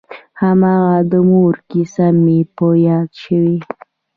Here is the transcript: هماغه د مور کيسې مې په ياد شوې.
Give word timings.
هماغه 0.41 0.97
د 1.11 1.13
مور 1.29 1.53
کيسې 1.69 2.07
مې 2.23 2.39
په 2.55 2.67
ياد 2.85 3.09
شوې. 3.23 3.57